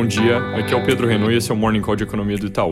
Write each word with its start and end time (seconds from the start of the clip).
Bom 0.00 0.06
dia, 0.06 0.38
aqui 0.56 0.72
é 0.72 0.76
o 0.78 0.82
Pedro 0.82 1.06
Renault 1.06 1.34
e 1.34 1.36
esse 1.36 1.50
é 1.50 1.54
o 1.54 1.56
Morning 1.58 1.82
Call 1.82 1.94
de 1.94 2.04
Economia 2.04 2.38
do 2.38 2.46
Itaú. 2.46 2.70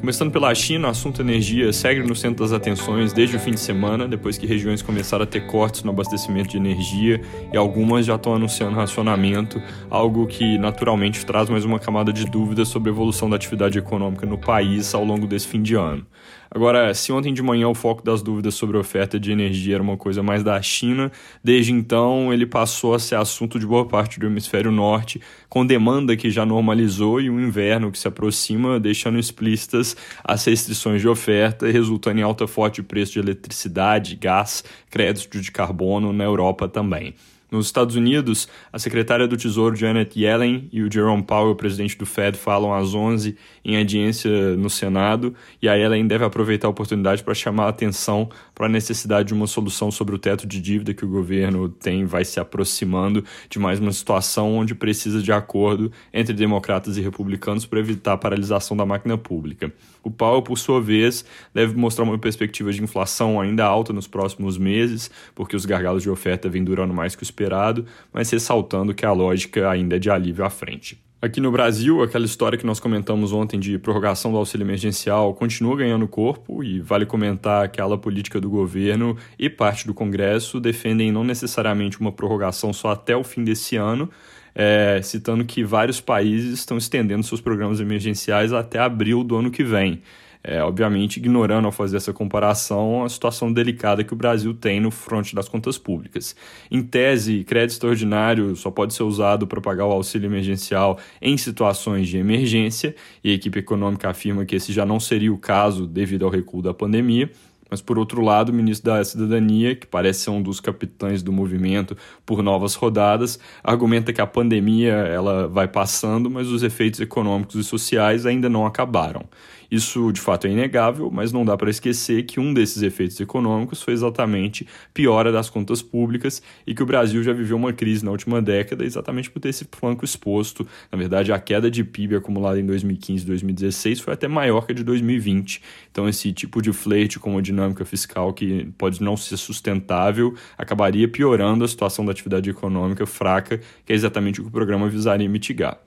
Começando 0.00 0.32
pela 0.32 0.54
China, 0.54 0.88
o 0.88 0.90
assunto 0.90 1.20
energia 1.20 1.70
segue 1.74 2.02
no 2.02 2.16
centro 2.16 2.42
das 2.42 2.54
atenções 2.54 3.12
desde 3.12 3.36
o 3.36 3.38
fim 3.38 3.50
de 3.50 3.60
semana, 3.60 4.08
depois 4.08 4.38
que 4.38 4.46
regiões 4.46 4.80
começaram 4.80 5.24
a 5.24 5.26
ter 5.26 5.46
cortes 5.46 5.82
no 5.82 5.90
abastecimento 5.90 6.48
de 6.48 6.56
energia 6.56 7.20
e 7.52 7.56
algumas 7.58 8.06
já 8.06 8.14
estão 8.14 8.34
anunciando 8.34 8.76
racionamento, 8.76 9.60
algo 9.90 10.26
que 10.26 10.56
naturalmente 10.56 11.26
traz 11.26 11.50
mais 11.50 11.66
uma 11.66 11.78
camada 11.78 12.14
de 12.14 12.24
dúvidas 12.24 12.68
sobre 12.68 12.88
a 12.88 12.94
evolução 12.94 13.28
da 13.28 13.36
atividade 13.36 13.78
econômica 13.78 14.24
no 14.24 14.38
país 14.38 14.94
ao 14.94 15.04
longo 15.04 15.26
desse 15.26 15.48
fim 15.48 15.60
de 15.60 15.74
ano. 15.74 16.06
Agora, 16.52 16.92
se 16.94 17.12
ontem 17.12 17.32
de 17.32 17.42
manhã 17.42 17.68
o 17.68 17.74
foco 17.74 18.02
das 18.02 18.22
dúvidas 18.22 18.54
sobre 18.54 18.76
a 18.76 18.80
oferta 18.80 19.20
de 19.20 19.30
energia 19.30 19.76
era 19.76 19.82
uma 19.82 19.96
coisa 19.96 20.20
mais 20.20 20.42
da 20.42 20.60
China, 20.60 21.12
desde 21.44 21.72
então 21.72 22.32
ele 22.32 22.44
passou 22.44 22.92
a 22.92 22.98
ser 22.98 23.14
assunto 23.14 23.56
de 23.56 23.64
boa 23.64 23.86
parte 23.86 24.18
do 24.18 24.26
hemisfério 24.26 24.72
norte, 24.72 25.20
com 25.48 25.64
demanda 25.64 26.16
que 26.16 26.28
já 26.28 26.44
normalizou 26.44 27.20
e 27.20 27.30
um 27.30 27.38
inverno 27.38 27.92
que 27.92 27.98
se 28.00 28.08
aproxima, 28.08 28.80
deixando 28.80 29.16
explícitas 29.16 29.96
as 30.24 30.44
restrições 30.44 31.00
de 31.00 31.08
oferta, 31.08 31.70
resultando 31.70 32.18
em 32.18 32.22
alta 32.22 32.48
forte 32.48 32.82
preço 32.82 33.12
de 33.12 33.20
eletricidade, 33.20 34.16
gás, 34.16 34.64
crédito 34.90 35.40
de 35.40 35.52
carbono 35.52 36.12
na 36.12 36.24
Europa 36.24 36.66
também. 36.66 37.14
Nos 37.50 37.66
Estados 37.66 37.96
Unidos, 37.96 38.48
a 38.72 38.78
secretária 38.78 39.26
do 39.26 39.36
Tesouro 39.36 39.74
Janet 39.74 40.16
Yellen 40.16 40.68
e 40.72 40.82
o 40.82 40.92
Jerome 40.92 41.22
Powell, 41.22 41.56
presidente 41.56 41.98
do 41.98 42.06
Fed, 42.06 42.38
falam 42.38 42.72
às 42.72 42.94
11 42.94 43.36
em 43.64 43.76
audiência 43.76 44.56
no 44.56 44.70
Senado, 44.70 45.34
e 45.60 45.68
a 45.68 45.74
Yellen 45.74 46.06
deve 46.06 46.24
aproveitar 46.24 46.68
a 46.68 46.70
oportunidade 46.70 47.24
para 47.24 47.34
chamar 47.34 47.64
a 47.64 47.68
atenção 47.70 48.28
para 48.54 48.66
a 48.66 48.68
necessidade 48.68 49.28
de 49.28 49.34
uma 49.34 49.48
solução 49.48 49.90
sobre 49.90 50.14
o 50.14 50.18
teto 50.18 50.46
de 50.46 50.60
dívida 50.60 50.94
que 50.94 51.04
o 51.04 51.08
governo 51.08 51.68
tem, 51.68 52.04
vai 52.04 52.24
se 52.24 52.38
aproximando 52.38 53.24
de 53.48 53.58
mais 53.58 53.80
uma 53.80 53.92
situação 53.92 54.54
onde 54.54 54.74
precisa 54.74 55.20
de 55.20 55.32
acordo 55.32 55.90
entre 56.12 56.32
democratas 56.32 56.96
e 56.96 57.00
republicanos 57.00 57.66
para 57.66 57.80
evitar 57.80 58.12
a 58.12 58.18
paralisação 58.18 58.76
da 58.76 58.86
máquina 58.86 59.18
pública. 59.18 59.72
O 60.02 60.10
Powell, 60.10 60.42
por 60.42 60.56
sua 60.56 60.80
vez, 60.80 61.24
deve 61.52 61.76
mostrar 61.76 62.04
uma 62.04 62.18
perspectiva 62.18 62.72
de 62.72 62.82
inflação 62.82 63.40
ainda 63.40 63.64
alta 63.64 63.92
nos 63.92 64.06
próximos 64.06 64.56
meses, 64.56 65.10
porque 65.34 65.56
os 65.56 65.66
gargalos 65.66 66.02
de 66.02 66.08
oferta 66.08 66.48
vêm 66.48 66.64
durando 66.64 66.94
mais 66.94 67.14
que 67.14 67.22
o 67.22 67.24
esperado, 67.40 67.86
mas 68.12 68.30
ressaltando 68.30 68.94
que 68.94 69.06
a 69.06 69.12
lógica 69.12 69.70
ainda 69.70 69.96
é 69.96 69.98
de 69.98 70.10
alívio 70.10 70.44
à 70.44 70.50
frente. 70.50 71.02
Aqui 71.22 71.38
no 71.38 71.52
Brasil, 71.52 72.02
aquela 72.02 72.24
história 72.24 72.56
que 72.56 72.64
nós 72.64 72.80
comentamos 72.80 73.30
ontem 73.30 73.60
de 73.60 73.78
prorrogação 73.78 74.32
do 74.32 74.38
auxílio 74.38 74.64
emergencial 74.64 75.34
continua 75.34 75.76
ganhando 75.76 76.08
corpo 76.08 76.64
e 76.64 76.80
vale 76.80 77.04
comentar 77.04 77.68
que 77.68 77.78
a 77.78 77.98
política 77.98 78.40
do 78.40 78.48
governo 78.48 79.16
e 79.38 79.50
parte 79.50 79.86
do 79.86 79.92
Congresso 79.92 80.58
defendem 80.58 81.12
não 81.12 81.22
necessariamente 81.22 82.00
uma 82.00 82.10
prorrogação 82.10 82.72
só 82.72 82.92
até 82.92 83.14
o 83.14 83.22
fim 83.22 83.44
desse 83.44 83.76
ano, 83.76 84.08
é, 84.54 85.00
citando 85.02 85.44
que 85.44 85.62
vários 85.62 86.00
países 86.00 86.54
estão 86.58 86.78
estendendo 86.78 87.22
seus 87.22 87.40
programas 87.40 87.80
emergenciais 87.80 88.50
até 88.50 88.78
abril 88.78 89.22
do 89.22 89.36
ano 89.36 89.50
que 89.50 89.62
vem. 89.62 90.00
É, 90.42 90.62
obviamente, 90.62 91.18
ignorando 91.18 91.66
ao 91.66 91.72
fazer 91.72 91.98
essa 91.98 92.14
comparação 92.14 93.04
a 93.04 93.08
situação 93.10 93.52
delicada 93.52 94.02
que 94.02 94.14
o 94.14 94.16
Brasil 94.16 94.54
tem 94.54 94.80
no 94.80 94.90
fronte 94.90 95.34
das 95.34 95.48
contas 95.48 95.76
públicas. 95.76 96.34
Em 96.70 96.82
tese, 96.82 97.44
crédito 97.44 97.72
extraordinário 97.74 98.56
só 98.56 98.70
pode 98.70 98.94
ser 98.94 99.02
usado 99.02 99.46
para 99.46 99.60
pagar 99.60 99.84
o 99.84 99.92
auxílio 99.92 100.28
emergencial 100.28 100.98
em 101.20 101.36
situações 101.36 102.08
de 102.08 102.16
emergência, 102.16 102.94
e 103.22 103.30
a 103.30 103.34
equipe 103.34 103.58
econômica 103.58 104.08
afirma 104.08 104.46
que 104.46 104.56
esse 104.56 104.72
já 104.72 104.86
não 104.86 104.98
seria 104.98 105.32
o 105.32 105.36
caso 105.36 105.86
devido 105.86 106.24
ao 106.24 106.30
recuo 106.30 106.62
da 106.62 106.72
pandemia. 106.72 107.30
Mas, 107.70 107.80
por 107.80 107.98
outro 107.98 108.20
lado, 108.22 108.50
o 108.50 108.52
ministro 108.52 108.90
da 108.90 109.04
Cidadania, 109.04 109.74
que 109.74 109.86
parece 109.86 110.20
ser 110.20 110.30
um 110.30 110.42
dos 110.42 110.60
capitães 110.60 111.22
do 111.22 111.32
movimento 111.32 111.96
por 112.26 112.42
novas 112.42 112.74
rodadas, 112.74 113.38
argumenta 113.62 114.12
que 114.12 114.20
a 114.20 114.26
pandemia 114.26 114.92
ela 114.92 115.46
vai 115.46 115.68
passando, 115.68 116.28
mas 116.28 116.48
os 116.48 116.62
efeitos 116.62 117.00
econômicos 117.00 117.54
e 117.54 117.64
sociais 117.64 118.26
ainda 118.26 118.48
não 118.48 118.66
acabaram. 118.66 119.24
Isso 119.70 120.10
de 120.10 120.20
fato 120.20 120.48
é 120.48 120.50
inegável, 120.50 121.10
mas 121.12 121.30
não 121.30 121.44
dá 121.44 121.56
para 121.56 121.70
esquecer 121.70 122.24
que 122.24 122.40
um 122.40 122.52
desses 122.52 122.82
efeitos 122.82 123.20
econômicos 123.20 123.80
foi 123.80 123.94
exatamente 123.94 124.66
piora 124.92 125.30
das 125.30 125.48
contas 125.48 125.80
públicas 125.80 126.42
e 126.66 126.74
que 126.74 126.82
o 126.82 126.86
Brasil 126.86 127.22
já 127.22 127.32
viveu 127.32 127.56
uma 127.56 127.72
crise 127.72 128.04
na 128.04 128.10
última 128.10 128.42
década 128.42 128.84
exatamente 128.84 129.30
por 129.30 129.38
ter 129.38 129.50
esse 129.50 129.64
flanco 129.70 130.04
exposto. 130.04 130.66
Na 130.90 130.98
verdade, 130.98 131.32
a 131.32 131.38
queda 131.38 131.70
de 131.70 131.84
PIB 131.84 132.16
acumulada 132.16 132.58
em 132.58 132.66
2015 132.66 133.22
e 133.22 133.26
2016 133.26 134.00
foi 134.00 134.14
até 134.14 134.26
maior 134.26 134.66
que 134.66 134.72
a 134.72 134.74
de 134.74 134.82
2020. 134.82 135.62
Então, 135.92 136.08
esse 136.08 136.32
tipo 136.32 136.60
de 136.60 136.72
flerte 136.72 137.20
com 137.20 137.30
uma 137.30 137.42
dinâmica 137.42 137.59
fiscal 137.84 138.32
que 138.32 138.70
pode 138.76 139.02
não 139.02 139.16
ser 139.16 139.36
sustentável 139.36 140.34
acabaria 140.56 141.08
piorando 141.08 141.64
a 141.64 141.68
situação 141.68 142.04
da 142.04 142.12
atividade 142.12 142.50
econômica 142.50 143.06
fraca, 143.06 143.60
que 143.84 143.92
é 143.92 143.96
exatamente 143.96 144.40
o 144.40 144.44
que 144.44 144.48
o 144.48 144.52
programa 144.52 144.88
visaria 144.88 145.28
mitigar. 145.28 145.78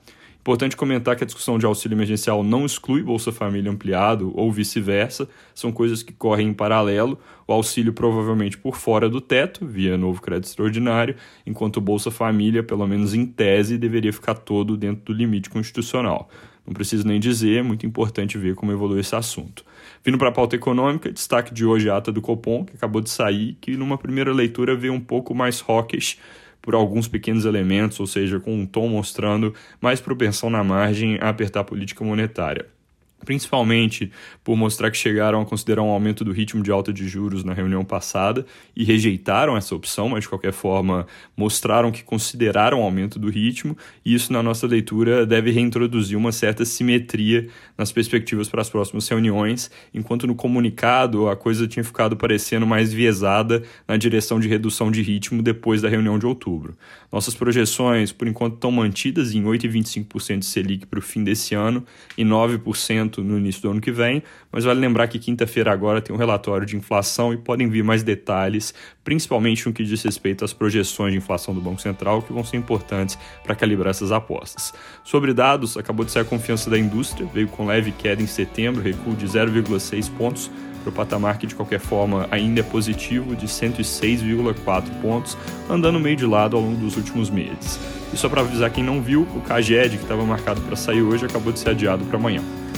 Importante 0.44 0.76
comentar 0.76 1.16
que 1.16 1.24
a 1.24 1.26
discussão 1.26 1.58
de 1.58 1.64
auxílio 1.64 1.96
emergencial 1.96 2.44
não 2.44 2.66
exclui 2.66 3.02
Bolsa 3.02 3.32
Família 3.32 3.72
ampliado 3.72 4.30
ou 4.36 4.52
vice-versa, 4.52 5.26
são 5.54 5.72
coisas 5.72 6.02
que 6.02 6.12
correm 6.12 6.48
em 6.48 6.52
paralelo. 6.52 7.18
O 7.46 7.52
auxílio 7.54 7.94
provavelmente 7.94 8.58
por 8.58 8.76
fora 8.76 9.08
do 9.08 9.22
teto, 9.22 9.64
via 9.64 9.96
novo 9.96 10.20
crédito 10.20 10.48
extraordinário, 10.48 11.16
enquanto 11.46 11.80
Bolsa 11.80 12.10
Família, 12.10 12.62
pelo 12.62 12.86
menos 12.86 13.14
em 13.14 13.24
tese, 13.24 13.78
deveria 13.78 14.12
ficar 14.12 14.34
todo 14.34 14.76
dentro 14.76 15.06
do 15.06 15.12
limite 15.14 15.48
constitucional. 15.48 16.28
Não 16.66 16.72
preciso 16.72 17.06
nem 17.06 17.20
dizer, 17.20 17.58
é 17.58 17.62
muito 17.62 17.84
importante 17.84 18.38
ver 18.38 18.54
como 18.54 18.72
evolui 18.72 19.00
esse 19.00 19.14
assunto. 19.14 19.64
Vindo 20.02 20.16
para 20.16 20.30
a 20.30 20.32
pauta 20.32 20.56
econômica, 20.56 21.12
destaque 21.12 21.52
de 21.52 21.64
hoje 21.64 21.90
a 21.90 21.96
ata 21.96 22.10
do 22.10 22.22
Copom, 22.22 22.64
que 22.64 22.74
acabou 22.74 23.00
de 23.00 23.10
sair, 23.10 23.56
que 23.60 23.76
numa 23.76 23.98
primeira 23.98 24.32
leitura 24.32 24.74
veio 24.74 24.92
um 24.92 25.00
pouco 25.00 25.34
mais 25.34 25.62
hawkish 25.66 26.18
por 26.62 26.74
alguns 26.74 27.06
pequenos 27.06 27.44
elementos, 27.44 28.00
ou 28.00 28.06
seja, 28.06 28.40
com 28.40 28.54
um 28.54 28.66
tom 28.66 28.88
mostrando 28.88 29.54
mais 29.80 30.00
propensão 30.00 30.48
na 30.48 30.64
margem 30.64 31.18
a 31.20 31.28
apertar 31.28 31.60
a 31.60 31.64
política 31.64 32.02
monetária 32.02 32.73
principalmente 33.24 34.12
por 34.44 34.56
mostrar 34.56 34.90
que 34.90 34.96
chegaram 34.96 35.40
a 35.40 35.44
considerar 35.44 35.82
um 35.82 35.90
aumento 35.90 36.24
do 36.24 36.32
ritmo 36.32 36.62
de 36.62 36.70
alta 36.70 36.92
de 36.92 37.08
juros 37.08 37.42
na 37.42 37.52
reunião 37.52 37.84
passada 37.84 38.46
e 38.76 38.84
rejeitaram 38.84 39.56
essa 39.56 39.74
opção, 39.74 40.10
mas 40.10 40.24
de 40.24 40.28
qualquer 40.28 40.52
forma 40.52 41.06
mostraram 41.36 41.90
que 41.90 42.04
consideraram 42.04 42.80
o 42.80 42.82
aumento 42.82 43.18
do 43.18 43.28
ritmo, 43.28 43.76
e 44.04 44.14
isso, 44.14 44.32
na 44.32 44.42
nossa 44.42 44.66
leitura, 44.66 45.26
deve 45.26 45.50
reintroduzir 45.50 46.16
uma 46.16 46.32
certa 46.32 46.64
simetria 46.64 47.48
nas 47.76 47.90
perspectivas 47.90 48.48
para 48.48 48.60
as 48.60 48.70
próximas 48.70 49.08
reuniões, 49.08 49.70
enquanto 49.92 50.26
no 50.26 50.34
comunicado 50.34 51.28
a 51.28 51.36
coisa 51.36 51.66
tinha 51.66 51.84
ficado 51.84 52.16
parecendo 52.16 52.66
mais 52.66 52.92
viesada 52.92 53.62
na 53.88 53.96
direção 53.96 54.38
de 54.38 54.48
redução 54.48 54.90
de 54.90 55.02
ritmo 55.02 55.42
depois 55.42 55.82
da 55.82 55.88
reunião 55.88 56.18
de 56.18 56.26
outubro. 56.26 56.76
Nossas 57.10 57.34
projeções, 57.34 58.12
por 58.12 58.28
enquanto, 58.28 58.54
estão 58.54 58.70
mantidas 58.70 59.34
em 59.34 59.44
8,25% 59.44 60.38
de 60.40 60.44
Selic 60.44 60.86
para 60.86 60.98
o 60.98 61.02
fim 61.02 61.22
desse 61.22 61.54
ano 61.54 61.84
e 62.16 62.24
9% 62.24 63.13
no 63.22 63.38
início 63.38 63.62
do 63.62 63.70
ano 63.70 63.80
que 63.80 63.92
vem, 63.92 64.22
mas 64.50 64.64
vale 64.64 64.80
lembrar 64.80 65.08
que 65.08 65.18
quinta-feira 65.18 65.72
agora 65.72 66.00
tem 66.00 66.14
um 66.14 66.18
relatório 66.18 66.66
de 66.66 66.76
inflação 66.76 67.32
e 67.32 67.36
podem 67.36 67.68
vir 67.68 67.84
mais 67.84 68.02
detalhes, 68.02 68.74
principalmente 69.02 69.66
no 69.66 69.72
que 69.72 69.84
diz 69.84 70.02
respeito 70.02 70.44
às 70.44 70.52
projeções 70.52 71.12
de 71.12 71.18
inflação 71.18 71.54
do 71.54 71.60
Banco 71.60 71.80
Central, 71.80 72.22
que 72.22 72.32
vão 72.32 72.44
ser 72.44 72.56
importantes 72.56 73.18
para 73.42 73.54
calibrar 73.54 73.90
essas 73.90 74.10
apostas. 74.10 74.72
Sobre 75.04 75.32
dados, 75.34 75.76
acabou 75.76 76.04
de 76.04 76.10
sair 76.10 76.22
a 76.22 76.24
confiança 76.26 76.70
da 76.70 76.78
indústria, 76.78 77.28
veio 77.32 77.48
com 77.48 77.66
leve 77.66 77.92
queda 77.92 78.22
em 78.22 78.26
setembro, 78.26 78.82
recuo 78.82 79.14
de 79.14 79.26
0,6 79.26 80.10
pontos 80.16 80.50
para 80.84 80.90
o 80.90 80.92
patamar 80.92 81.38
que 81.38 81.46
de 81.46 81.54
qualquer 81.54 81.80
forma 81.80 82.28
ainda 82.30 82.60
é 82.60 82.62
positivo 82.62 83.34
de 83.34 83.46
106,4 83.46 84.82
pontos, 85.00 85.36
andando 85.68 85.98
meio 85.98 86.16
de 86.16 86.26
lado 86.26 86.56
ao 86.56 86.62
longo 86.62 86.76
dos 86.76 86.96
últimos 86.96 87.30
meses. 87.30 87.80
E 88.12 88.16
só 88.16 88.28
para 88.28 88.42
avisar 88.42 88.70
quem 88.70 88.84
não 88.84 89.02
viu, 89.02 89.22
o 89.22 89.40
CAGED, 89.40 89.96
que 89.96 90.02
estava 90.02 90.24
marcado 90.24 90.60
para 90.60 90.76
sair 90.76 91.02
hoje, 91.02 91.24
acabou 91.24 91.52
de 91.52 91.58
ser 91.58 91.70
adiado 91.70 92.04
para 92.04 92.18
amanhã. 92.18 92.42